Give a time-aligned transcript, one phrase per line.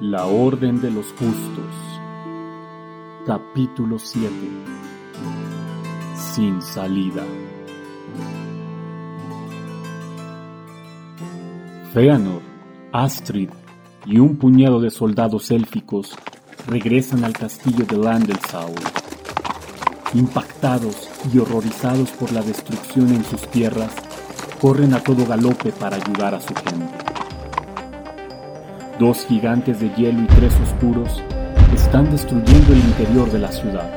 [0.00, 1.74] La Orden de los Justos
[3.26, 4.30] Capítulo 7
[6.16, 7.22] Sin salida
[11.92, 12.40] Feanor,
[12.92, 13.50] Astrid
[14.06, 16.16] y un puñado de soldados élficos
[16.66, 18.72] regresan al castillo de Landelsau.
[20.14, 23.92] Impactados y horrorizados por la destrucción en sus tierras,
[24.62, 27.09] corren a todo galope para ayudar a su gente.
[29.00, 31.22] Dos gigantes de hielo y tres oscuros
[31.74, 33.88] están destruyendo el interior de la ciudad.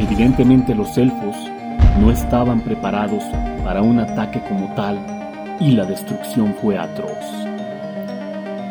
[0.00, 1.36] Evidentemente los elfos
[2.00, 3.22] no estaban preparados
[3.62, 4.98] para un ataque como tal
[5.60, 7.18] y la destrucción fue atroz.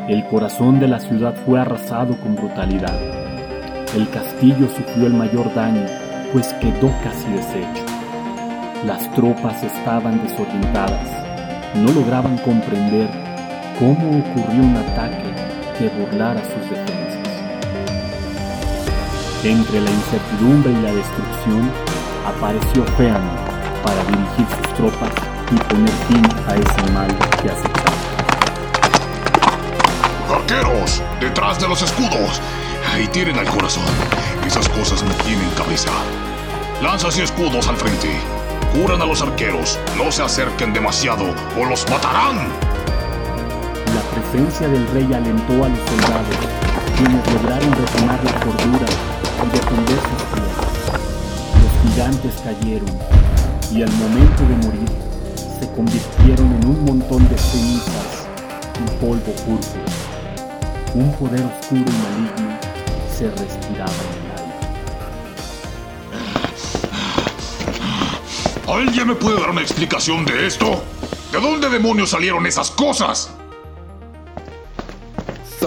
[0.07, 2.99] El corazón de la ciudad fue arrasado con brutalidad.
[3.95, 5.85] El castillo sufrió el mayor daño,
[6.33, 7.85] pues quedó casi deshecho.
[8.87, 11.07] Las tropas estaban desorientadas,
[11.75, 13.26] no lograban comprender
[13.79, 15.33] cómo ocurrió un ataque
[15.77, 17.17] que burlara sus defensas.
[19.43, 21.71] Entre la incertidumbre y la destrucción,
[22.25, 23.37] apareció Feanor
[23.83, 25.11] para dirigir sus tropas
[25.51, 27.07] y poner fin a ese mal
[27.41, 27.97] que acechaba.
[30.33, 31.03] ¡Arqueros!
[31.21, 32.41] ¡Detrás de los escudos!
[32.91, 33.85] Ahí tienen al corazón.
[34.45, 35.91] Esas cosas no tienen cabeza.
[36.81, 38.09] Lanzas y escudos al frente.
[38.73, 39.79] Curan a los arqueros.
[39.97, 41.25] No se acerquen demasiado
[41.59, 42.47] o los matarán.
[44.27, 46.35] La presencia del rey alentó a los soldados,
[46.97, 48.85] quienes lograron retomar la cordura
[49.41, 50.73] y defender sus tierras.
[51.63, 52.91] Los gigantes cayeron
[53.71, 54.89] y al momento de morir
[55.57, 58.27] se convirtieron en un montón de cenizas
[58.75, 59.85] y polvo púrpura.
[60.93, 62.59] Un poder oscuro y maligno
[63.17, 64.31] se respiraba en el
[68.75, 68.81] aire.
[68.87, 70.83] ¿Alguien me puede dar una explicación de esto?
[71.31, 73.31] ¿De dónde demonios salieron esas cosas?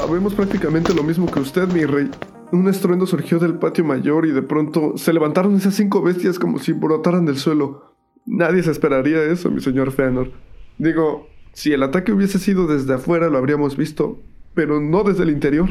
[0.00, 2.10] Sabemos prácticamente lo mismo que usted, mi rey.
[2.52, 6.58] Un estruendo surgió del patio mayor y de pronto se levantaron esas cinco bestias como
[6.58, 7.94] si brotaran del suelo.
[8.24, 10.32] Nadie se esperaría eso, mi señor Feanor.
[10.78, 14.22] Digo, si el ataque hubiese sido desde afuera lo habríamos visto,
[14.54, 15.68] pero no desde el interior.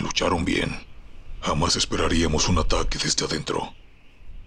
[0.00, 0.70] Lucharon bien.
[1.40, 3.74] Jamás esperaríamos un ataque desde adentro.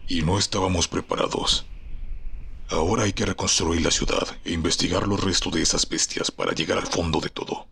[0.07, 1.67] Y no estábamos preparados.
[2.69, 6.77] Ahora hay que reconstruir la ciudad e investigar los restos de esas bestias para llegar
[6.77, 7.65] al fondo de todo.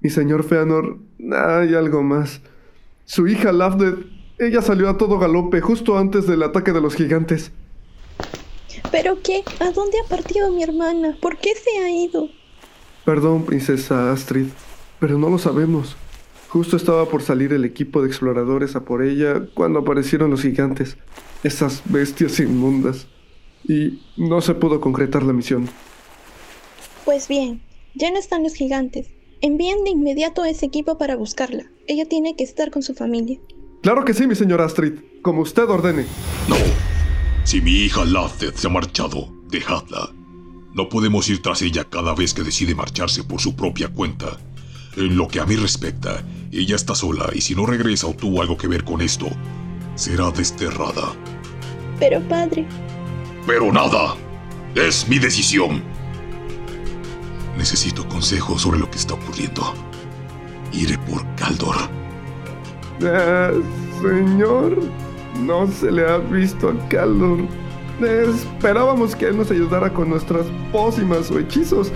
[0.00, 0.98] Mi señor Feanor,
[1.32, 2.42] hay algo más.
[3.06, 3.94] Su hija Lavded,
[4.38, 7.52] ella salió a todo galope justo antes del ataque de los gigantes.
[8.90, 9.44] ¿Pero qué?
[9.60, 11.16] ¿A dónde ha partido mi hermana?
[11.22, 12.28] ¿Por qué se ha ido?
[13.06, 14.48] Perdón, princesa Astrid,
[15.00, 15.96] pero no lo sabemos.
[16.48, 20.98] Justo estaba por salir el equipo de exploradores a por ella cuando aparecieron los gigantes,
[21.42, 23.06] esas bestias inmundas
[23.64, 25.68] y no se pudo concretar la misión.
[27.04, 27.62] Pues bien,
[27.94, 29.08] ya no están los gigantes.
[29.40, 31.64] Envíen de inmediato a ese equipo para buscarla.
[31.86, 33.38] Ella tiene que estar con su familia.
[33.82, 36.06] Claro que sí, mi señora Astrid, como usted ordene.
[36.48, 36.56] No.
[37.44, 40.12] Si mi hija Lafted se ha marchado, dejadla.
[40.74, 44.38] No podemos ir tras ella cada vez que decide marcharse por su propia cuenta.
[44.96, 48.40] En lo que a mí respecta, ella está sola y si no regresa o tuvo
[48.40, 49.26] algo que ver con esto,
[49.96, 51.14] será desterrada.
[51.98, 52.64] Pero padre,
[53.46, 54.14] pero nada.
[54.74, 55.82] Es mi decisión.
[57.56, 59.74] Necesito consejo sobre lo que está ocurriendo.
[60.72, 61.76] Iré por Caldor.
[63.00, 63.62] Eh,
[64.00, 64.78] señor,
[65.40, 67.40] no se le ha visto a Caldor.
[68.00, 71.92] esperábamos que él nos ayudara con nuestras pócimas o hechizos,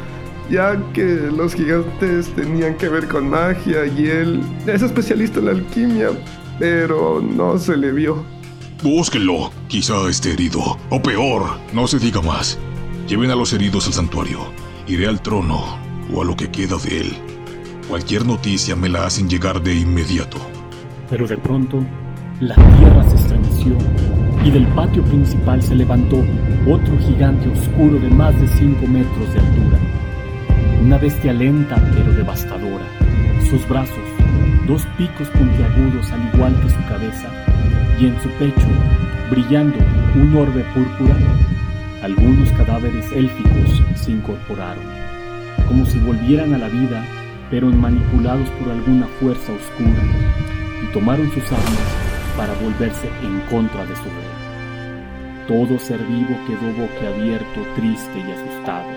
[0.50, 5.50] ya que los gigantes tenían que ver con magia y él es especialista en la
[5.52, 6.10] alquimia,
[6.58, 8.35] pero no se le vio.
[8.82, 9.50] Búsquenlo.
[9.68, 10.78] Quizá esté herido.
[10.90, 12.58] O peor, no se diga más.
[13.08, 14.40] Lleven a los heridos al santuario.
[14.86, 15.78] Iré al trono
[16.12, 17.16] o a lo que queda de él.
[17.88, 20.38] Cualquier noticia me la hacen llegar de inmediato.
[21.08, 21.84] Pero de pronto,
[22.40, 23.76] la tierra se estremeció
[24.44, 26.18] y del patio principal se levantó
[26.68, 29.78] otro gigante oscuro de más de 5 metros de altura.
[30.82, 32.84] Una bestia lenta pero devastadora.
[33.48, 33.96] Sus brazos,
[34.66, 37.45] dos picos puntiagudos al igual que su cabeza,
[37.98, 38.66] y en su pecho,
[39.30, 39.78] brillando
[40.14, 41.16] un orbe púrpura,
[42.02, 44.84] algunos cadáveres élficos se incorporaron,
[45.66, 47.04] como si volvieran a la vida,
[47.50, 50.02] pero manipulados por alguna fuerza oscura,
[50.82, 51.96] y tomaron sus armas
[52.36, 55.48] para volverse en contra de su rey.
[55.48, 58.88] Todo ser vivo quedó boquiabierto, triste y asustado.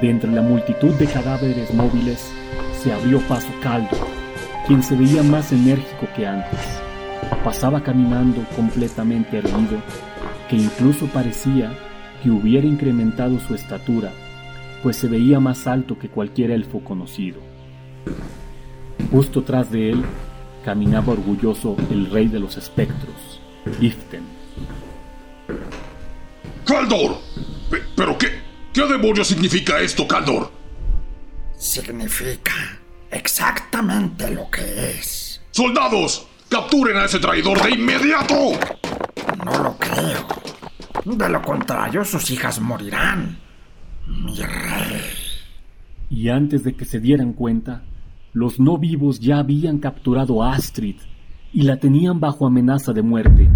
[0.00, 2.32] De entre la multitud de cadáveres móviles
[2.82, 4.08] se abrió paso Caldo,
[4.66, 6.83] quien se veía más enérgico que antes
[7.42, 9.82] pasaba caminando completamente erguido,
[10.48, 11.72] que incluso parecía
[12.22, 14.12] que hubiera incrementado su estatura,
[14.82, 17.40] pues se veía más alto que cualquier elfo conocido.
[19.10, 20.04] Justo tras de él
[20.64, 23.40] caminaba orgulloso el rey de los espectros,
[23.80, 24.22] Iften.
[26.66, 27.18] ¡Caldor!
[27.96, 28.28] ¿Pero qué?
[28.72, 30.50] ¿Qué demonios significa esto, Caldor?
[31.56, 35.40] Significa exactamente lo que es.
[35.50, 36.26] ¡Soldados!
[36.54, 38.52] ¡Capturen a ese traidor de inmediato!
[39.44, 40.24] No lo creo.
[41.04, 43.40] De lo contrario, sus hijas morirán.
[44.06, 45.02] Mi rey.
[46.10, 47.82] Y antes de que se dieran cuenta,
[48.32, 50.94] los no vivos ya habían capturado a Astrid
[51.52, 53.50] y la tenían bajo amenaza de muerte,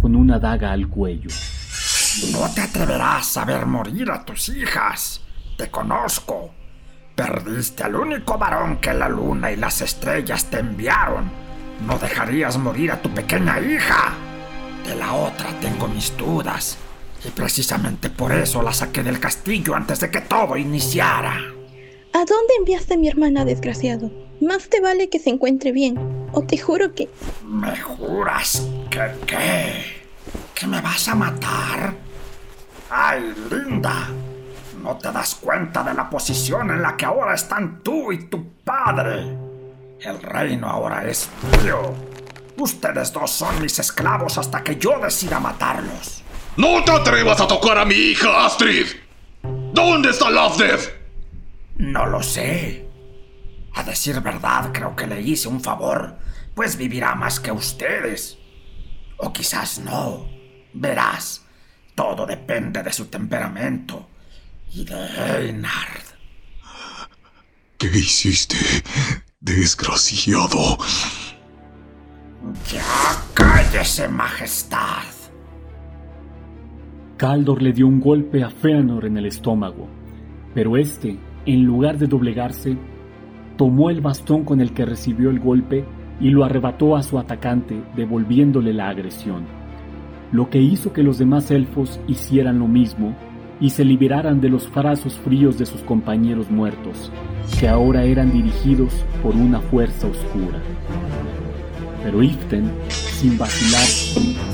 [0.00, 1.28] con una daga al cuello.
[2.32, 5.20] No te atreverás a ver morir a tus hijas.
[5.58, 6.54] Te conozco.
[7.14, 11.47] Perdiste al único varón que la luna y las estrellas te enviaron.
[11.86, 14.14] No dejarías morir a tu pequeña hija.
[14.86, 16.78] De la otra tengo mis dudas.
[17.24, 21.34] Y precisamente por eso la saqué del castillo antes de que todo iniciara.
[22.12, 24.10] ¿A dónde enviaste a mi hermana, desgraciado?
[24.40, 25.98] Más te vale que se encuentre bien.
[26.32, 27.08] O te juro que...
[27.44, 29.84] ¿Me juras que qué?
[30.54, 31.94] ¿Que me vas a matar?
[32.90, 34.08] ¡Ay, linda!
[34.82, 38.52] ¿No te das cuenta de la posición en la que ahora están tú y tu
[38.64, 39.47] padre?
[40.00, 41.28] El reino ahora es
[41.62, 41.94] mío.
[42.56, 46.22] Ustedes dos son mis esclavos hasta que yo decida matarlos.
[46.56, 48.86] ¡No te atrevas a tocar a mi hija, Astrid!
[49.72, 50.90] ¿Dónde está Lovedeath?
[51.76, 52.88] No lo sé.
[53.74, 56.16] A decir verdad, creo que le hice un favor,
[56.54, 58.38] pues vivirá más que ustedes.
[59.18, 60.28] O quizás no.
[60.72, 61.42] Verás,
[61.94, 64.08] todo depende de su temperamento
[64.72, 66.02] y de Einard.
[67.78, 68.56] ¿Qué hiciste,
[69.40, 70.78] desgraciado?
[72.72, 72.82] Ya
[73.34, 75.04] cállese, majestad.
[77.16, 79.88] Caldor le dio un golpe a Feanor en el estómago,
[80.54, 82.76] pero este, en lugar de doblegarse,
[83.56, 85.84] tomó el bastón con el que recibió el golpe
[86.20, 89.46] y lo arrebató a su atacante, devolviéndole la agresión,
[90.32, 93.16] lo que hizo que los demás elfos hicieran lo mismo
[93.60, 97.10] y se liberaran de los brazos fríos de sus compañeros muertos,
[97.58, 100.60] que ahora eran dirigidos por una fuerza oscura.
[102.02, 103.86] Pero Iften, sin vacilar,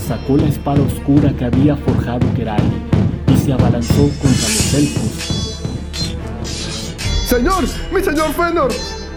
[0.06, 2.62] sacó la espada oscura que había forjado Keral
[3.32, 5.34] y se abalanzó contra los elfos.
[7.26, 7.64] ¡Señor!
[7.92, 8.72] ¡Mi señor Fenor!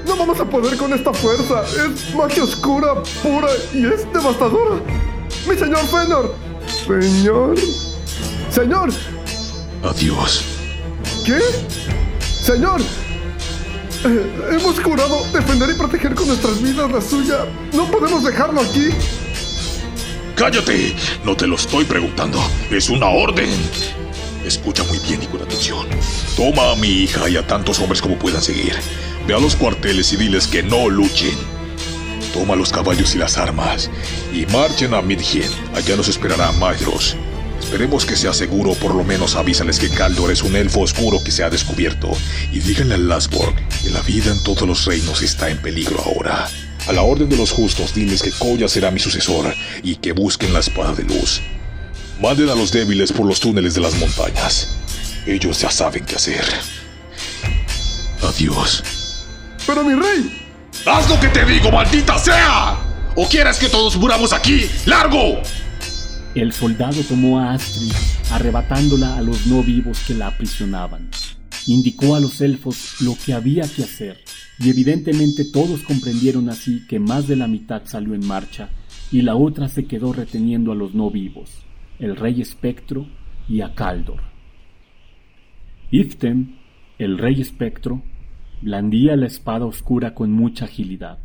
[0.05, 1.63] No vamos a poder con esta fuerza.
[1.63, 4.77] Es magia oscura, pura y es devastadora.
[5.47, 6.33] ¡Mi señor Fenor!
[6.85, 7.55] ¡Señor!
[8.49, 8.89] ¡Señor!
[9.83, 10.44] Adiós.
[11.25, 11.39] ¿Qué?
[12.19, 12.81] ¡Señor!
[14.06, 17.45] Eh, hemos jurado defender y proteger con nuestras vidas la suya.
[17.74, 18.89] No podemos dejarlo aquí.
[20.35, 20.95] ¡Cállate!
[21.24, 22.39] No te lo estoy preguntando.
[22.69, 23.50] Es una orden.
[24.45, 25.88] Escucha muy bien y con atención.
[26.35, 28.73] Toma a mi hija y a tantos hombres como puedan seguir.
[29.27, 31.35] Ve a los cuarteles y diles que no luchen.
[32.33, 33.89] Toma los caballos y las armas
[34.31, 35.50] y marchen a Midgen.
[35.75, 37.18] Allá nos esperará Maedros.
[37.67, 41.31] Esperemos que sea seguro, por lo menos avísales que Caldor es un elfo oscuro que
[41.31, 42.09] se ha descubierto.
[42.53, 43.53] Y díganle a Lasborg
[43.83, 46.47] que la vida en todos los reinos está en peligro ahora.
[46.87, 49.53] A la orden de los justos, diles que Koya será mi sucesor
[49.83, 51.41] y que busquen la espada de luz.
[52.21, 54.69] Manden a los débiles por los túneles de las montañas.
[55.25, 56.45] Ellos ya saben qué hacer.
[58.23, 58.81] Adiós.
[59.68, 60.47] Pero mi rey.
[60.85, 62.77] ¡Haz lo que te digo, maldita sea!
[63.13, 64.71] ¿O quieres que todos muramos aquí?
[64.85, 65.42] ¡Largo!
[66.37, 67.91] El soldado tomó a Astrid,
[68.31, 71.09] arrebatándola a los no vivos que la aprisionaban.
[71.65, 74.19] Indicó a los elfos lo que había que hacer,
[74.59, 78.69] y evidentemente todos comprendieron así que más de la mitad salió en marcha
[79.11, 81.49] y la otra se quedó reteniendo a los no vivos,
[81.97, 83.07] el rey espectro
[83.49, 84.21] y a Caldor.
[85.89, 86.59] Iften,
[86.99, 88.03] el rey espectro,
[88.61, 91.17] blandía la espada oscura con mucha agilidad.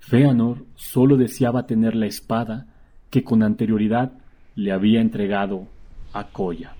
[0.00, 2.68] Feanor solo deseaba tener la espada
[3.10, 4.21] que con anterioridad
[4.54, 5.66] le había entregado
[6.12, 6.74] a Koya.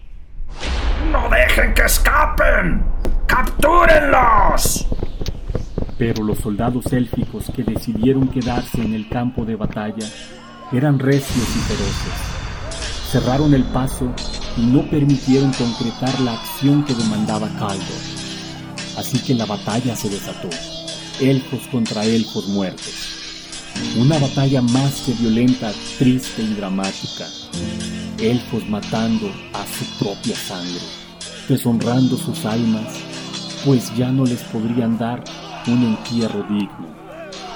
[1.10, 2.84] ¡No dejen que escapen!
[3.26, 4.86] ¡Captúrenlos!
[5.98, 10.06] Pero los soldados élficos que decidieron quedarse en el campo de batalla
[10.72, 12.32] eran recios y feroces.
[13.10, 14.12] Cerraron el paso
[14.56, 18.02] y no permitieron concretar la acción que demandaba Caldor.
[18.98, 20.48] Así que la batalla se desató,
[21.20, 23.22] elfos contra elfos muertos.
[23.96, 27.26] Una batalla más que violenta, triste y dramática.
[28.18, 30.80] Elfos matando a su propia sangre,
[31.48, 32.86] deshonrando sus almas,
[33.64, 35.24] pues ya no les podrían dar
[35.66, 36.92] un entierro digno.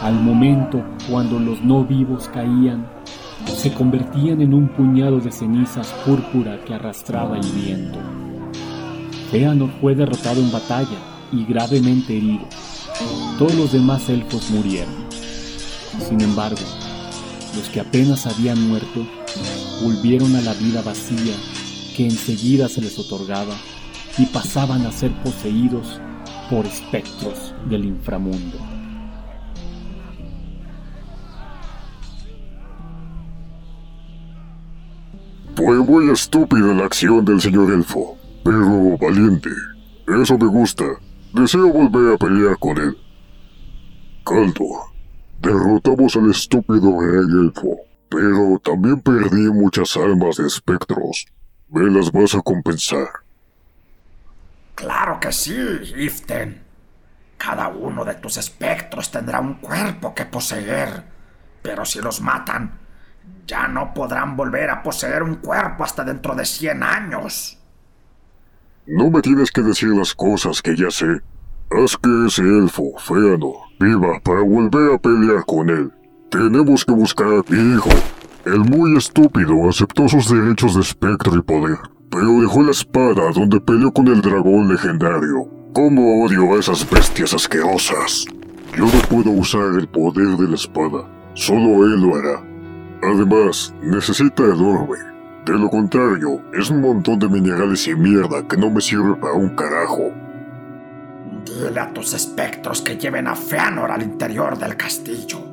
[0.00, 2.86] Al momento cuando los no vivos caían,
[3.56, 7.98] se convertían en un puñado de cenizas púrpura que arrastraba el viento.
[9.30, 10.98] Feanor fue derrotado en batalla
[11.32, 12.46] y gravemente herido.
[13.38, 14.94] Todos los demás elfos murieron.
[16.08, 16.60] Sin embargo,
[17.56, 19.06] los que apenas habían muerto
[19.82, 21.34] volvieron a la vida vacía
[21.96, 23.54] que enseguida se les otorgaba
[24.18, 26.00] y pasaban a ser poseídos
[26.50, 28.58] por espectros del inframundo.
[35.54, 39.50] Fue muy estúpida la acción del señor elfo, pero valiente.
[40.06, 40.84] Eso me gusta.
[41.32, 42.96] Deseo volver a pelear con él.
[44.24, 44.64] Caldo,
[45.40, 47.76] derrotamos al estúpido rey elfo,
[48.08, 51.26] pero también perdí muchas almas de espectros.
[51.68, 53.08] ¿Me las vas a compensar?
[54.74, 55.56] Claro que sí,
[55.96, 56.62] Iften.
[57.38, 61.04] Cada uno de tus espectros tendrá un cuerpo que poseer,
[61.62, 62.78] pero si los matan,
[63.46, 67.58] ya no podrán volver a poseer un cuerpo hasta dentro de 100 años.
[68.86, 71.20] No me tienes que decir las cosas que ya sé.
[71.70, 75.92] Haz que ese elfo, Feano, viva para volver a pelear con él.
[76.30, 77.90] Tenemos que buscar a mi hijo.
[78.44, 81.78] El muy estúpido aceptó sus derechos de espectro y poder,
[82.10, 85.48] pero dejó la espada donde peleó con el dragón legendario.
[85.72, 88.24] ¿Cómo odio a esas bestias asquerosas?
[88.76, 91.08] Yo no puedo usar el poder de la espada.
[91.34, 92.42] Solo él lo hará.
[93.02, 94.98] Además, necesita el orbe.
[95.44, 99.34] De lo contrario, es un montón de minerales y mierda que no me sirve para
[99.34, 100.10] un carajo.
[101.44, 105.45] Dile a tus espectros que lleven a Feanor al interior del castillo.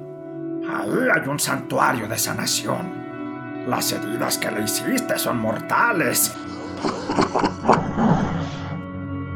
[0.73, 3.03] Ahí hay un santuario de sanación.
[3.67, 6.33] Las heridas que le hiciste son mortales.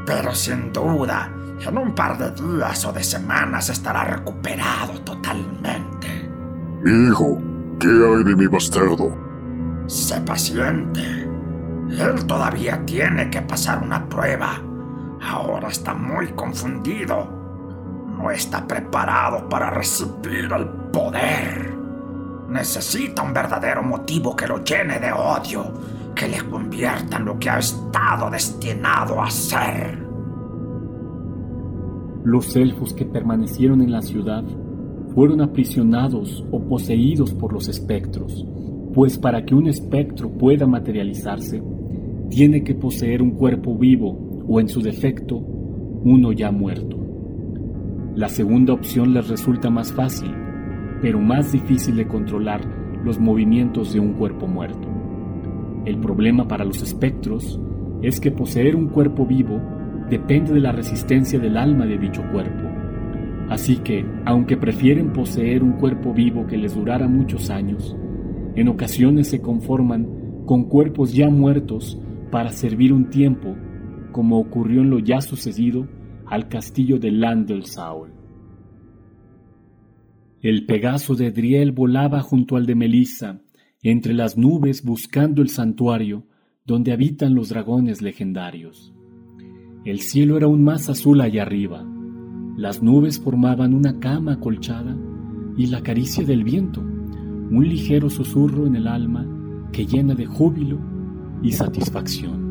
[0.06, 6.28] Pero sin duda, en un par de días o de semanas estará recuperado totalmente.
[6.86, 7.40] Hijo,
[7.80, 9.16] ¿qué hay de mi bastardo?
[9.86, 11.02] Sé paciente.
[11.90, 14.60] Él todavía tiene que pasar una prueba.
[15.22, 17.37] Ahora está muy confundido.
[18.18, 21.78] No está preparado para recibir el poder.
[22.50, 25.66] Necesita un verdadero motivo que lo llene de odio,
[26.16, 30.04] que le convierta en lo que ha estado destinado a ser.
[32.24, 34.44] Los elfos que permanecieron en la ciudad
[35.14, 38.46] fueron aprisionados o poseídos por los espectros,
[38.94, 41.62] pues para que un espectro pueda materializarse,
[42.30, 47.07] tiene que poseer un cuerpo vivo o en su defecto, uno ya muerto.
[48.18, 50.34] La segunda opción les resulta más fácil,
[51.04, 52.62] pero más difícil de controlar
[53.04, 54.88] los movimientos de un cuerpo muerto.
[55.86, 57.62] El problema para los espectros
[58.02, 59.62] es que poseer un cuerpo vivo
[60.10, 62.68] depende de la resistencia del alma de dicho cuerpo.
[63.50, 67.96] Así que, aunque prefieren poseer un cuerpo vivo que les durara muchos años,
[68.56, 73.56] en ocasiones se conforman con cuerpos ya muertos para servir un tiempo,
[74.12, 75.88] como ocurrió en lo ya sucedido
[76.30, 78.08] al castillo de Landelsau.
[80.42, 83.42] El Pegaso de Driel volaba junto al de Melissa,
[83.82, 86.28] entre las nubes buscando el santuario
[86.66, 88.94] donde habitan los dragones legendarios.
[89.86, 91.86] El cielo era aún más azul allá arriba.
[92.58, 94.98] Las nubes formaban una cama acolchada
[95.56, 99.26] y la caricia del viento, un ligero susurro en el alma
[99.72, 100.80] que llena de júbilo
[101.42, 102.47] y satisfacción.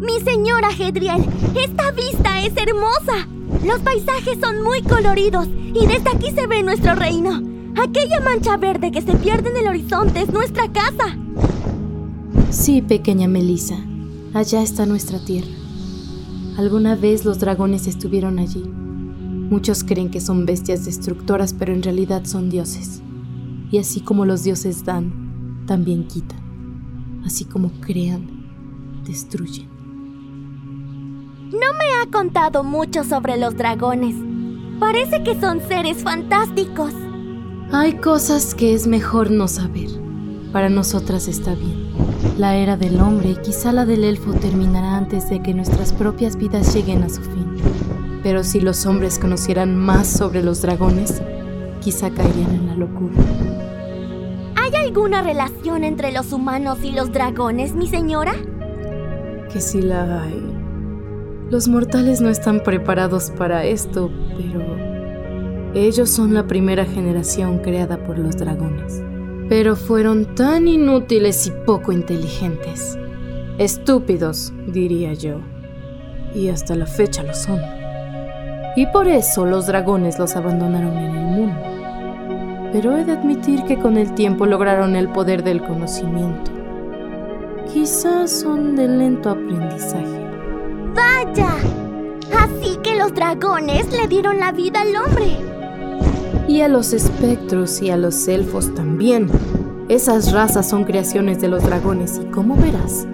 [0.00, 1.24] Mi señora Gedriel,
[1.56, 3.26] esta vista es hermosa.
[3.66, 7.42] Los paisajes son muy coloridos y desde aquí se ve nuestro reino.
[7.76, 11.16] Aquella mancha verde que se pierde en el horizonte es nuestra casa.
[12.50, 13.76] Sí, pequeña Melissa,
[14.34, 15.50] allá está nuestra tierra.
[16.56, 18.62] Alguna vez los dragones estuvieron allí.
[18.62, 23.02] Muchos creen que son bestias destructoras, pero en realidad son dioses.
[23.72, 26.38] Y así como los dioses dan, también quitan.
[27.24, 28.28] Así como crean,
[29.04, 29.67] destruyen.
[31.52, 34.14] No me ha contado mucho sobre los dragones.
[34.78, 36.92] Parece que son seres fantásticos.
[37.72, 39.88] Hay cosas que es mejor no saber.
[40.52, 41.88] Para nosotras está bien.
[42.36, 46.36] La era del hombre y quizá la del elfo terminará antes de que nuestras propias
[46.36, 47.56] vidas lleguen a su fin.
[48.22, 51.22] Pero si los hombres conocieran más sobre los dragones,
[51.80, 53.14] quizá caerían en la locura.
[54.54, 58.34] ¿Hay alguna relación entre los humanos y los dragones, mi señora?
[59.50, 60.47] Que sí la hay.
[61.50, 64.60] Los mortales no están preparados para esto, pero
[65.72, 69.02] ellos son la primera generación creada por los dragones.
[69.48, 72.98] Pero fueron tan inútiles y poco inteligentes.
[73.56, 75.40] Estúpidos, diría yo.
[76.34, 77.60] Y hasta la fecha lo son.
[78.76, 82.70] Y por eso los dragones los abandonaron en el mundo.
[82.72, 86.50] Pero he de admitir que con el tiempo lograron el poder del conocimiento.
[87.72, 90.17] Quizás son de lento aprendizaje.
[90.98, 91.54] ¡Vaya!
[92.36, 95.36] Así que los dragones le dieron la vida al hombre.
[96.48, 99.28] Y a los espectros y a los elfos también.
[99.88, 103.06] Esas razas son creaciones de los dragones y como verás,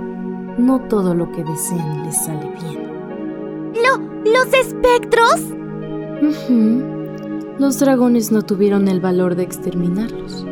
[0.57, 3.75] no todo lo que desean les sale bien.
[3.75, 5.41] ¿Lo, ¿Los espectros?
[7.59, 10.47] Los dragones no tuvieron el valor de exterminarlos,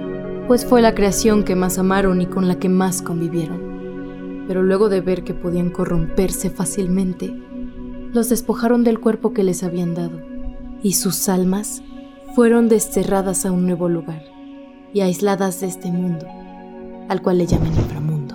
[0.49, 3.72] pues fue la creación que más amaron y con la que más convivieron.
[4.47, 7.33] Pero luego de ver que podían corromperse fácilmente,
[8.13, 10.21] los despojaron del cuerpo que les habían dado,
[10.83, 11.83] y sus almas
[12.35, 14.23] fueron desterradas a un nuevo lugar
[14.93, 16.27] y aisladas de este mundo,
[17.09, 18.35] al cual le llaman inframundo.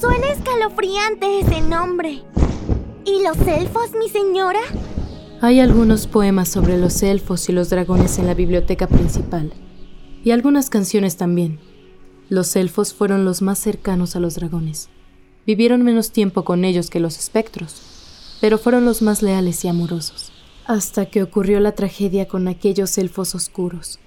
[0.00, 2.22] Suena escalofriante ese nombre.
[3.04, 4.60] ¿Y los elfos, mi señora?
[5.40, 9.52] Hay algunos poemas sobre los elfos y los dragones en la biblioteca principal,
[10.24, 11.58] y algunas canciones también.
[12.34, 14.88] Los elfos fueron los más cercanos a los dragones.
[15.46, 17.80] Vivieron menos tiempo con ellos que los espectros,
[18.40, 20.32] pero fueron los más leales y amorosos,
[20.66, 24.00] hasta que ocurrió la tragedia con aquellos elfos oscuros.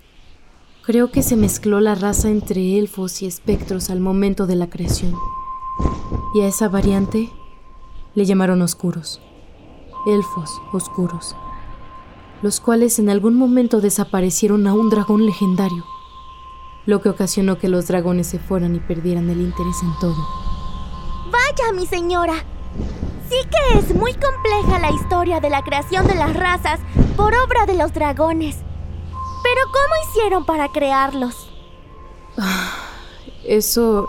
[0.84, 5.16] Creo que se mezcló la raza entre elfos y espectros al momento de la creación.
[6.36, 7.30] Y a esa variante
[8.14, 9.22] le llamaron oscuros.
[10.06, 11.34] Elfos oscuros.
[12.42, 15.86] Los cuales en algún momento desaparecieron a un dragón legendario.
[16.88, 20.15] Lo que ocasionó que los dragones se fueran y perdieran el interés en todo.
[21.29, 22.34] Vaya, mi señora.
[23.29, 26.79] Sí que es muy compleja la historia de la creación de las razas
[27.17, 28.56] por obra de los dragones.
[29.44, 31.51] Pero ¿cómo hicieron para crearlos?
[33.44, 34.08] Eso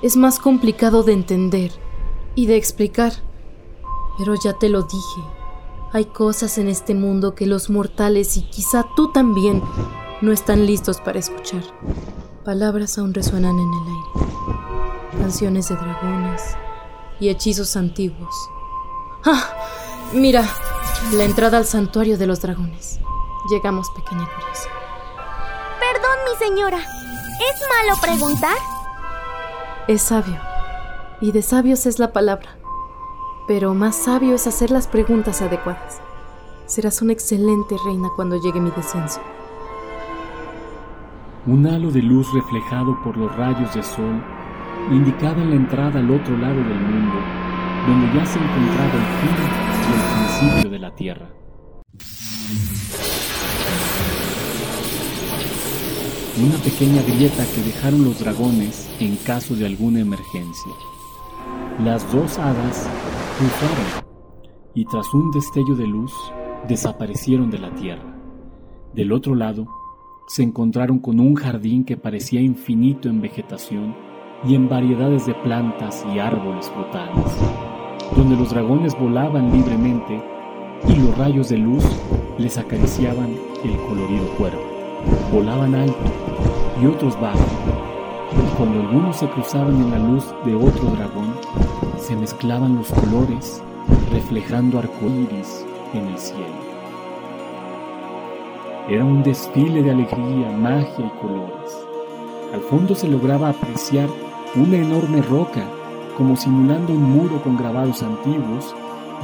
[0.00, 1.72] es más complicado de entender
[2.36, 3.12] y de explicar.
[4.18, 5.22] Pero ya te lo dije,
[5.92, 9.62] hay cosas en este mundo que los mortales y quizá tú también
[10.20, 11.62] no están listos para escuchar.
[12.44, 14.32] Palabras aún resuenan en el aire.
[15.20, 16.42] Canciones de dragones
[17.20, 18.34] y hechizos antiguos.
[19.24, 19.50] ¡Ah!
[20.12, 20.44] Mira,
[21.12, 22.98] la entrada al santuario de los dragones.
[23.50, 24.68] Llegamos, pequeña curiosa.
[25.78, 26.78] Perdón, mi señora.
[26.78, 28.56] ¿Es malo preguntar?
[29.86, 30.38] Es sabio.
[31.20, 32.56] Y de sabios es la palabra.
[33.46, 36.00] Pero más sabio es hacer las preguntas adecuadas.
[36.66, 39.20] Serás una excelente reina cuando llegue mi descenso.
[41.46, 44.22] Un halo de luz reflejado por los rayos de sol
[44.90, 47.14] indicaba la entrada al otro lado del mundo,
[47.86, 49.36] donde ya se encontraba el fin
[49.88, 51.30] y el principio de la Tierra.
[56.40, 60.72] Una pequeña grieta que dejaron los dragones en caso de alguna emergencia.
[61.82, 62.88] Las dos hadas
[63.38, 64.04] cruzaron
[64.74, 66.12] y tras un destello de luz
[66.68, 68.14] desaparecieron de la tierra.
[68.94, 69.66] Del otro lado,
[70.28, 73.96] se encontraron con un jardín que parecía infinito en vegetación
[74.46, 77.34] y en variedades de plantas y árboles frutales,
[78.14, 80.22] donde los dragones volaban libremente
[80.86, 81.82] y los rayos de luz
[82.36, 84.60] les acariciaban el colorido cuerpo.
[85.32, 85.96] Volaban alto
[86.82, 87.38] y otros bajo,
[88.36, 91.34] y cuando algunos se cruzaban en la luz de otro dragón,
[91.96, 93.62] se mezclaban los colores,
[94.12, 95.64] reflejando arcoíris
[95.94, 96.67] en el cielo.
[98.88, 101.76] Era un desfile de alegría, magia y colores.
[102.54, 104.08] Al fondo se lograba apreciar
[104.54, 105.62] una enorme roca,
[106.16, 108.74] como simulando un muro con grabados antiguos,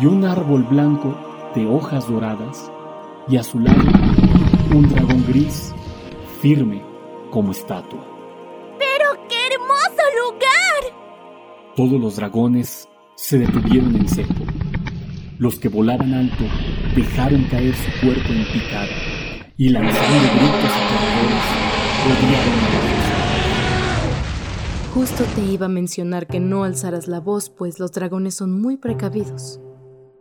[0.03, 1.17] y un árbol blanco
[1.55, 2.71] de hojas doradas,
[3.27, 3.81] y a su lado
[4.75, 5.75] un dragón gris,
[6.43, 6.83] firme
[7.31, 8.05] como estatua.
[8.79, 11.75] ¡Pero qué hermoso lugar!
[11.75, 14.45] Todos los dragones se detuvieron en seco.
[15.39, 16.45] Los que volaban alto
[16.95, 19.04] dejaron caer su cuerpo en picada
[19.57, 21.65] y lanzando gritos aterradores
[24.93, 28.77] Justo te iba a mencionar que no alzaras la voz, pues los dragones son muy
[28.77, 29.61] precavidos.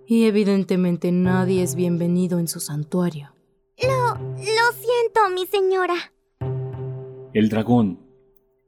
[0.08, 3.36] Y evidentemente nadie es bienvenido en su santuario.
[3.82, 4.16] Lo...
[4.16, 5.94] lo siento, mi señora.
[7.34, 8.00] El dragón,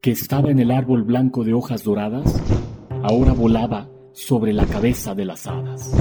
[0.00, 2.40] que estaba en el árbol blanco de hojas doradas,
[3.02, 5.92] ahora volaba sobre la cabeza de las hadas.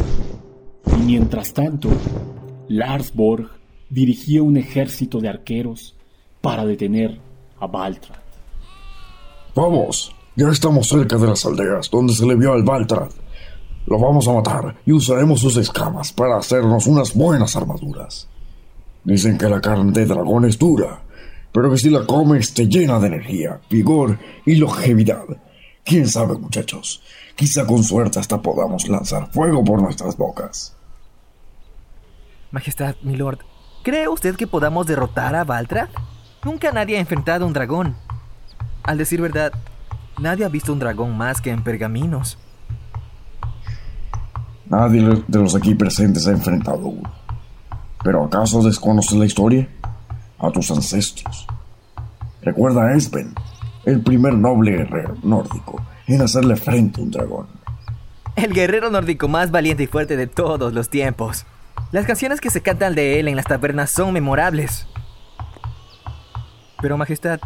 [0.99, 1.89] Y mientras tanto,
[2.67, 3.13] Lars
[3.95, 5.95] Dirigía un ejército de arqueros
[6.41, 7.17] para detener
[7.61, 8.19] a Baltrad.
[9.55, 13.09] Vamos, ya estamos cerca de las aldeas donde se le vio al Baltrad.
[13.85, 18.27] Lo vamos a matar y usaremos sus escamas para hacernos unas buenas armaduras.
[19.05, 21.01] Dicen que la carne de dragón es dura,
[21.53, 25.23] pero que si la comes te llena de energía, vigor y longevidad.
[25.85, 27.01] Quién sabe, muchachos.
[27.33, 30.75] Quizá con suerte hasta podamos lanzar fuego por nuestras bocas.
[32.51, 33.39] Majestad, milord,
[33.85, 35.87] ¿cree usted que podamos derrotar a Valtrad?
[36.43, 37.95] Nunca nadie ha enfrentado a un dragón.
[38.83, 39.53] Al decir verdad,
[40.19, 42.37] Nadie ha visto un dragón más que en pergaminos.
[44.67, 47.11] Nadie de los aquí presentes ha enfrentado uno.
[48.03, 49.67] ¿Pero acaso desconoces la historia?
[50.39, 51.47] A tus ancestros.
[52.41, 53.33] Recuerda a Esben,
[53.85, 57.47] el primer noble guerrero nórdico en hacerle frente a un dragón.
[58.35, 61.45] El guerrero nórdico más valiente y fuerte de todos los tiempos.
[61.91, 64.87] Las canciones que se cantan de él en las tabernas son memorables.
[66.81, 67.39] Pero, Majestad,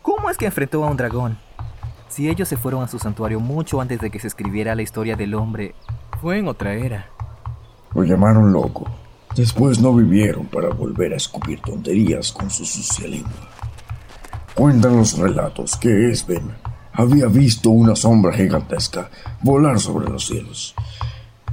[0.00, 1.38] ¿cómo es que enfrentó a un dragón?
[2.08, 5.14] Si ellos se fueron a su santuario mucho antes de que se escribiera la historia
[5.14, 5.74] del hombre,
[6.20, 7.06] fue en otra era.
[7.94, 8.90] Lo llamaron loco.
[9.36, 13.48] Después no vivieron para volver a escupir tonterías con su sucia lengua.
[14.54, 16.50] Cuentan los relatos que Esben
[16.92, 19.10] había visto una sombra gigantesca
[19.42, 20.74] volar sobre los cielos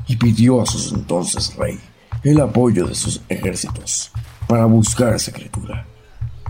[0.10, 1.80] y pidió a su entonces rey
[2.24, 4.12] el apoyo de sus ejércitos
[4.48, 5.86] para buscar esa criatura.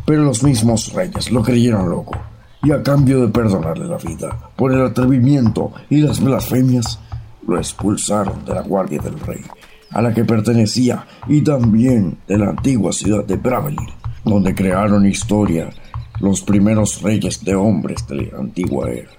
[0.07, 2.17] Pero los mismos reyes lo creyeron loco
[2.63, 6.99] y a cambio de perdonarle la vida por el atrevimiento y las blasfemias,
[7.47, 9.41] lo expulsaron de la guardia del rey,
[9.91, 13.89] a la que pertenecía, y también de la antigua ciudad de Bravelir,
[14.23, 15.69] donde crearon historia
[16.19, 19.09] los primeros reyes de hombres de la antigua era.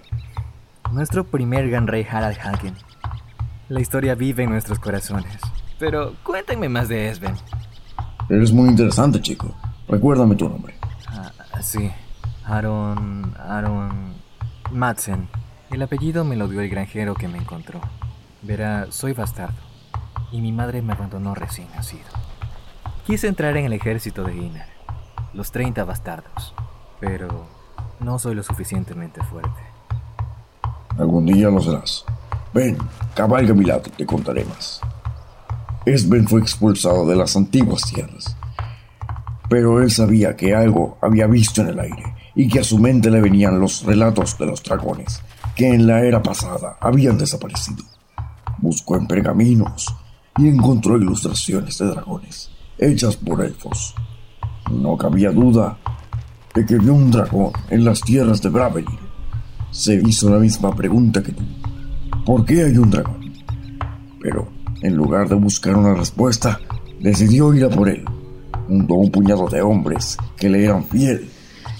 [0.92, 2.74] Nuestro primer gran rey Harald Hagen.
[3.70, 5.38] La historia vive en nuestros corazones.
[5.78, 7.34] Pero cuéntenme más de Esben.
[8.28, 9.54] Eres muy interesante, chico.
[9.88, 10.74] Recuérdame tu nombre.
[11.08, 11.90] Ah, sí.
[12.44, 13.34] Aaron...
[13.38, 14.12] Aaron...
[14.70, 15.26] Madsen.
[15.70, 17.80] El apellido me lo dio el granjero que me encontró.
[18.42, 19.56] Verá, soy bastardo.
[20.30, 22.04] Y mi madre me abandonó recién nacido.
[23.06, 24.68] Quise entrar en el ejército de Gunnar.
[25.32, 26.54] Los 30 bastardos
[27.00, 27.46] pero
[27.98, 29.62] no soy lo suficientemente fuerte.
[30.98, 32.04] Algún día lo serás.
[32.52, 32.76] Ven,
[33.14, 34.80] cabalga a mi lado, te contaré más.
[35.86, 38.36] Esben fue expulsado de las antiguas tierras,
[39.48, 43.10] pero él sabía que algo había visto en el aire y que a su mente
[43.10, 45.22] le venían los relatos de los dragones
[45.54, 47.84] que en la era pasada habían desaparecido.
[48.58, 49.94] Buscó en pergaminos
[50.38, 53.94] y encontró ilustraciones de dragones hechas por elfos.
[54.70, 55.76] No cabía duda
[56.54, 58.98] de que vio un dragón en las tierras de Bravery.
[59.70, 61.42] Se hizo la misma pregunta que tú.
[62.24, 63.32] ¿Por qué hay un dragón?
[64.20, 64.48] Pero,
[64.82, 66.60] en lugar de buscar una respuesta,
[67.00, 68.04] decidió ir a por él,
[68.66, 71.30] junto a un puñado de hombres que le eran fiel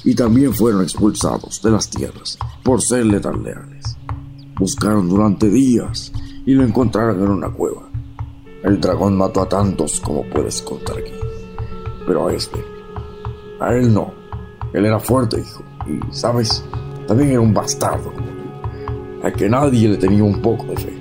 [0.03, 3.97] y también fueron expulsados de las tierras por serle tan leales.
[4.59, 6.11] Buscaron durante días
[6.47, 7.91] y lo encontraron en una cueva.
[8.63, 11.13] El dragón mató a tantos como puedes contar aquí,
[12.07, 12.65] pero a este,
[13.61, 14.13] a él no.
[14.73, 16.65] Él era fuerte, hijo, y, ¿sabes?
[17.07, 18.13] También era un bastardo
[19.23, 20.99] a que nadie le tenía un poco de fe.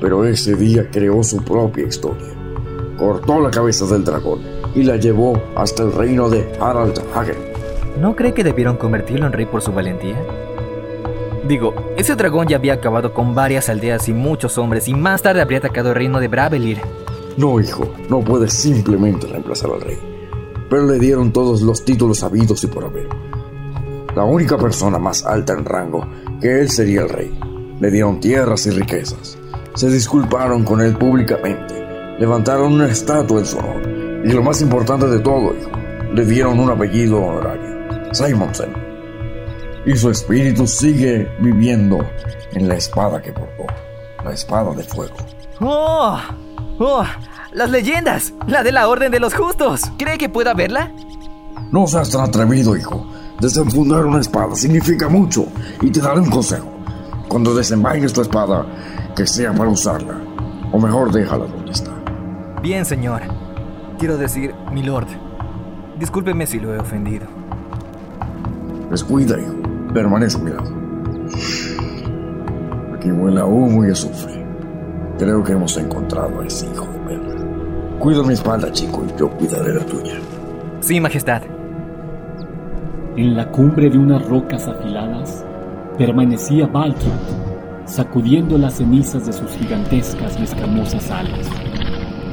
[0.00, 2.28] Pero ese día creó su propia historia.
[2.98, 4.40] Cortó la cabeza del dragón
[4.74, 7.36] y la llevó hasta el reino de Harald Hagen.
[8.00, 10.16] ¿No cree que debieron convertirlo en rey por su valentía?
[11.46, 15.40] Digo, ese dragón ya había acabado con varias aldeas y muchos hombres y más tarde
[15.40, 16.78] habría atacado el reino de Bravelir.
[17.36, 19.98] No, hijo, no puedes simplemente reemplazar al rey
[20.70, 23.08] pero le dieron todos los títulos habidos y por haber.
[24.14, 26.06] La única persona más alta en rango
[26.40, 27.38] que él sería el rey.
[27.80, 29.38] Le dieron tierras y riquezas.
[29.74, 31.74] Se disculparon con él públicamente.
[32.18, 33.82] Levantaron una estatua en su honor.
[34.24, 35.70] Y lo más importante de todo, hijo,
[36.12, 38.72] le dieron un apellido honorario, Simonsen.
[39.86, 41.98] Y su espíritu sigue viviendo
[42.52, 43.64] en la espada que portó,
[44.22, 45.16] la espada de fuego.
[45.60, 46.18] ¡Oh!
[46.78, 47.04] ¡Oh!
[47.52, 48.34] Las leyendas.
[48.46, 49.82] La de la Orden de los Justos.
[49.98, 50.92] ¿Cree que pueda verla?
[51.72, 53.06] No seas tan atrevido, hijo.
[53.40, 55.46] Desenfundar una espada significa mucho
[55.80, 56.70] y te daré un consejo.
[57.26, 58.66] Cuando desenvaines tu espada,
[59.16, 60.20] que sea para usarla.
[60.72, 61.90] O mejor, déjala donde está.
[62.62, 63.22] Bien, señor.
[63.98, 65.06] Quiero decir, mi lord.
[65.98, 67.26] Discúlpeme si lo he ofendido.
[68.90, 69.54] Descuida, hijo.
[69.94, 70.70] Permanece lado.
[72.94, 74.44] Aquí huele a humo y azufre.
[75.18, 77.98] Creo que hemos encontrado a ese hijo de perla.
[78.00, 80.14] Cuida mi espalda, chico, y yo cuidaré la tuya.
[80.80, 81.42] Sí, Majestad.
[83.20, 85.44] En la cumbre de unas rocas afiladas
[85.98, 87.12] permanecía Valkyrie,
[87.84, 91.46] sacudiendo las cenizas de sus gigantescas y escamosas alas,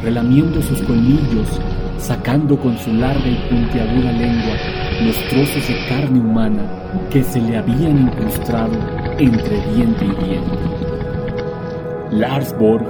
[0.01, 1.59] relamiendo sus colmillos,
[1.97, 4.55] sacando con su larga y puntiaguda lengua
[5.03, 6.63] los trozos de carne humana
[7.09, 8.71] que se le habían incrustado
[9.17, 10.57] entre diente y diente.
[12.11, 12.87] Lars Borg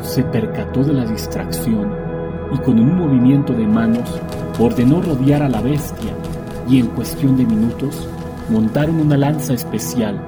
[0.00, 1.92] se percató de la distracción
[2.54, 4.22] y con un movimiento de manos
[4.58, 6.14] ordenó rodear a la bestia
[6.68, 8.08] y en cuestión de minutos
[8.50, 10.20] montaron una lanza especial,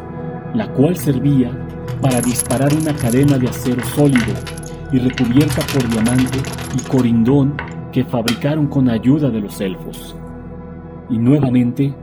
[0.54, 1.50] la cual servía
[2.00, 4.34] para disparar una cadena de acero sólido
[4.92, 6.38] y recubierta por diamante
[6.76, 7.54] y corindón
[7.92, 10.16] que fabricaron con ayuda de los elfos.
[11.10, 11.94] Y nuevamente,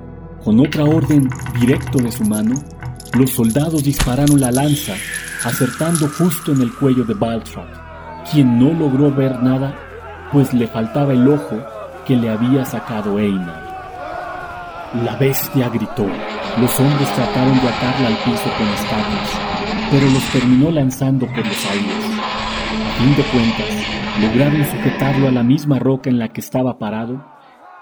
[0.43, 1.27] Con otra orden
[1.59, 2.53] directo de su mano,
[3.17, 4.93] los soldados dispararon la lanza,
[5.43, 7.65] acertando justo en el cuello de Baltrap,
[8.31, 9.73] quien no logró ver nada,
[10.31, 11.57] pues le faltaba el ojo
[12.05, 13.64] que le había sacado Einar.
[15.03, 16.05] La bestia gritó.
[16.57, 19.29] Los hombres trataron de atarla al piso con estacas,
[19.91, 22.05] pero los terminó lanzando por los aires.
[22.87, 27.25] A fin de cuentas, lograron sujetarlo a la misma roca en la que estaba parado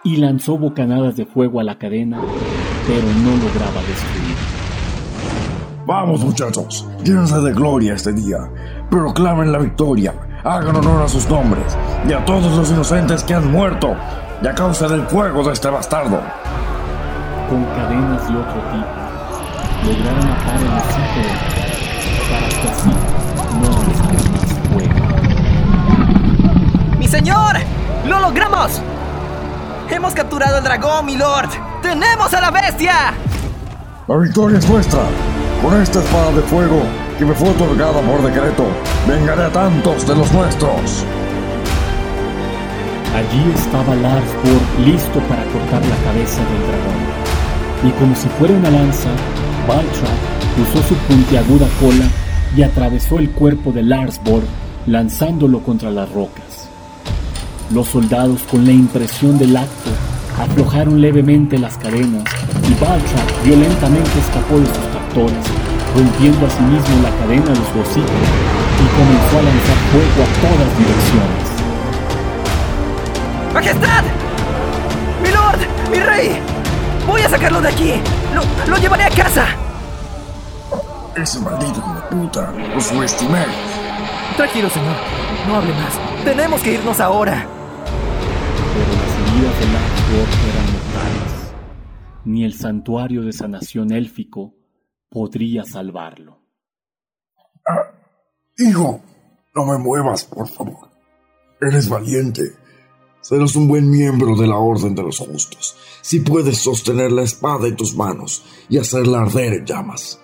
[0.03, 2.19] y lanzó bocanadas de fuego a la cadena,
[2.87, 4.35] pero no lograba destruir.
[5.85, 8.49] Vamos muchachos, llénense de gloria este día,
[8.89, 11.77] proclamen la victoria, hagan honor a sus nombres
[12.09, 13.95] y a todos los inocentes que han muerto
[14.41, 16.19] y a causa del fuego de este bastardo.
[17.49, 18.87] Con cadenas de otro tipo,
[19.83, 21.23] lograron atar el hocico
[22.31, 22.91] para que así
[23.59, 23.69] no
[24.31, 25.01] más fuego.
[26.97, 27.55] ¡Mi señor!
[28.07, 28.81] ¡Lo logramos!
[29.89, 31.49] ¡Hemos capturado al dragón, mi lord!
[31.81, 33.13] ¡Tenemos a la bestia!
[34.07, 35.01] La victoria es nuestra.
[35.61, 36.81] Con esta espada de fuego
[37.17, 38.65] que me fue otorgada por decreto,
[39.07, 41.05] vengaré a tantos de los nuestros.
[43.15, 47.22] Allí estaba Lars Borg listo para cortar la cabeza del dragón.
[47.85, 49.09] Y como si fuera una lanza,
[49.67, 50.09] Baltrap
[50.61, 52.05] usó su puntiaguda cola
[52.55, 54.45] y atravesó el cuerpo de Lars Borg,
[54.87, 56.69] lanzándolo contra las rocas.
[57.71, 59.89] Los soldados, con la impresión del acto,
[60.39, 62.23] aflojaron levemente las cadenas
[62.69, 65.45] y Baltrap violentamente escapó de sus captores,
[65.95, 68.23] rompiendo asimismo la cadena de los hocicos
[68.79, 71.53] y comenzó a lanzar fuego a todas direcciones.
[73.53, 74.03] ¡Majestad!
[75.21, 75.61] ¡Mi lord!
[75.91, 76.52] ¡Mi rey!
[77.07, 77.93] ¡Voy a sacarlo de aquí!
[78.33, 79.45] ¡Lo, lo llevaré a casa!
[81.15, 83.45] Ese maldito de puta, lo subestimé.
[84.35, 84.95] Tranquilo, señor.
[85.47, 85.99] No hable más.
[86.23, 87.45] Tenemos que irnos ahora.
[88.73, 91.53] Pero las heridas de Lars eran mortales.
[92.25, 94.55] Ni el santuario de sanación élfico
[95.09, 96.39] podría salvarlo.
[98.57, 99.01] Hijo,
[99.53, 100.89] no me muevas, por favor.
[101.61, 102.41] Eres valiente.
[103.23, 107.69] Serás un buen miembro de la Orden de los Justos si puedes sostener la espada
[107.69, 110.19] en tus manos y hacerla arder en llamas.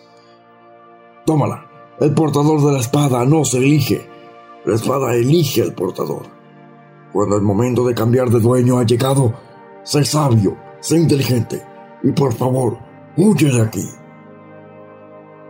[1.26, 1.66] Tómala.
[2.02, 4.06] El portador de la espada no se elige.
[4.66, 6.24] La espada elige al portador.
[7.14, 9.34] Cuando el momento de cambiar de dueño ha llegado,
[9.84, 11.64] sé sabio, sé inteligente
[12.04, 12.80] y por favor,
[13.16, 13.90] huye de aquí.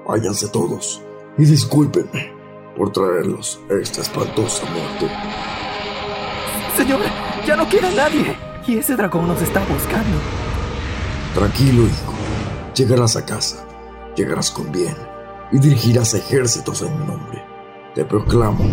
[0.08, 1.02] Váyanse todos
[1.36, 2.32] y discúlpenme
[2.78, 5.69] por traerlos esta espantosa muerte.
[6.80, 7.02] Señor,
[7.46, 8.38] ya no queda nadie.
[8.66, 10.18] Y ese dragón nos está buscando.
[11.36, 12.14] Tranquilo, hijo.
[12.74, 13.68] Llegarás a casa,
[14.16, 14.96] llegarás con bien
[15.52, 17.44] y dirigirás ejércitos en mi nombre.
[17.96, 18.64] Te proclamo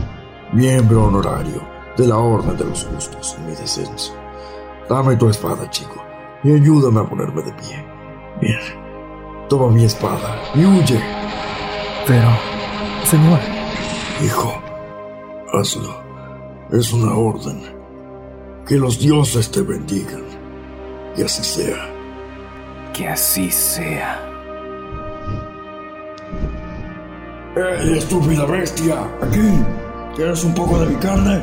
[0.52, 1.66] miembro honorario
[1.96, 4.14] de la Orden de los Justos en mi descenso.
[4.88, 6.00] Dame tu espada, chico,
[6.44, 7.84] y ayúdame a ponerme de pie.
[8.40, 8.60] Bien.
[9.48, 11.02] Toma mi espada y huye.
[12.06, 12.28] Pero,
[13.02, 13.40] señor.
[14.24, 14.62] Hijo,
[15.52, 16.00] hazlo.
[16.70, 17.75] Es una orden.
[18.66, 20.24] Que los dioses te bendigan.
[21.16, 21.88] Y así sea.
[22.92, 24.20] Que así sea.
[27.54, 28.96] ¡Ey, estúpida bestia!
[29.22, 29.52] ¡Aquí!
[30.16, 31.40] ¿Quieres un poco de mi carne?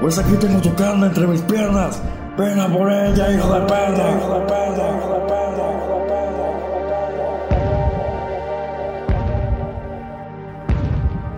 [0.00, 2.02] Pues aquí tengo tu carne entre mis piernas.
[2.38, 4.16] ¡Ven a por ella, hijo de perra!
[4.16, 4.96] ¡Hijo de perra!
[4.96, 5.76] ¡Hijo de perra!
[5.76, 6.02] ¡Hijo de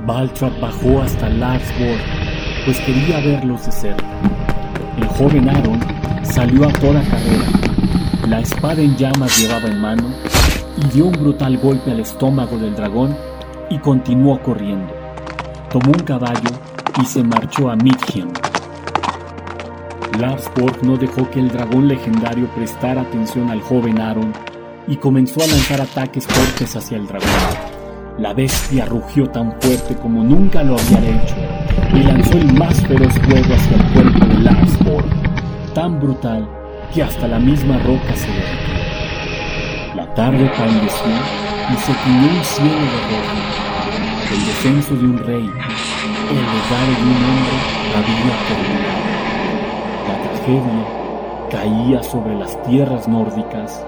[0.07, 1.99] Baltrap bajó hasta Larsborg,
[2.67, 4.44] pues quería verlos de cerca.
[4.97, 5.81] El joven Aaron
[6.23, 7.47] salió a toda carrera.
[8.29, 10.05] La espada en llamas llevaba en mano
[10.77, 13.17] y dio un brutal golpe al estómago del dragón
[13.71, 14.93] y continuó corriendo.
[15.71, 16.51] Tomó un caballo
[17.03, 18.29] y se marchó a Midgem.
[20.21, 24.33] Larsborg no dejó que el dragón legendario prestara atención al joven Aaron
[24.87, 27.29] y comenzó a lanzar ataques fuertes hacia el dragón.
[28.19, 31.54] La bestia rugió tan fuerte como nunca lo había hecho
[31.93, 35.07] y lanzó el más feroz fuego hacia el cuerpo de Larsborg,
[35.75, 36.49] tan brutal
[36.93, 39.95] que hasta la misma roca se derritió.
[39.97, 41.13] La tarde palideció
[41.73, 43.55] y se tiñó un cielo de rojo.
[44.33, 45.51] El descenso de un rey,
[46.31, 47.57] el legado de un hombre
[47.97, 49.05] había terminado.
[50.09, 51.05] La tragedia
[51.51, 53.85] caía sobre las tierras nórdicas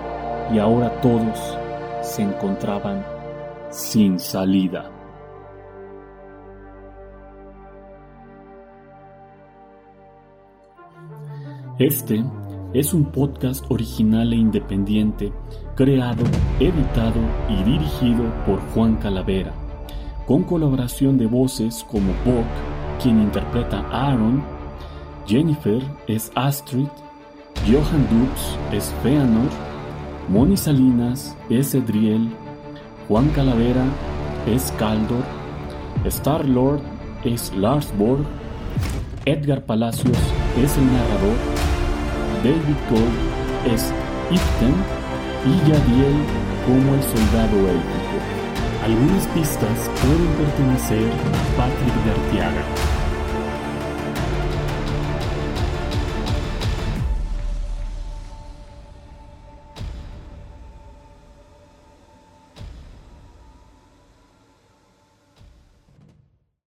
[0.52, 1.59] y ahora todos
[2.02, 3.04] se encontraban
[3.70, 4.95] sin salida.
[11.78, 12.24] Este
[12.72, 15.30] es un podcast original e independiente,
[15.74, 16.24] creado,
[16.58, 19.52] editado y dirigido por Juan Calavera,
[20.26, 22.46] con colaboración de voces como Bob,
[23.02, 24.42] quien interpreta a Aaron,
[25.26, 26.88] Jennifer es Astrid,
[27.66, 29.50] Johan Dux es Feanor,
[30.30, 32.30] Moni Salinas es Edriel,
[33.06, 33.84] Juan Calavera
[34.46, 35.24] es Caldor,
[36.06, 36.80] Star Lord
[37.22, 38.24] es Lars Borg,
[39.26, 40.16] Edgar Palacios
[40.56, 41.55] es el narrador,
[42.46, 43.92] David Gold es
[44.30, 44.76] Ipten
[45.46, 46.14] y Yadiel
[46.64, 48.18] como el soldado élfico.
[48.85, 52.95] Algunas pistas pueden pertenecer a Patrick de Arteaga.